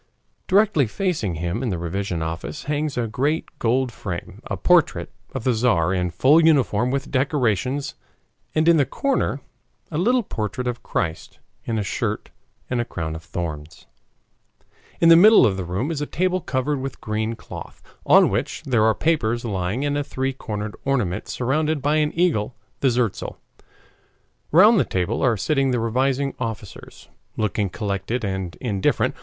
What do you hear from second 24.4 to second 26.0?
Round the table are sitting the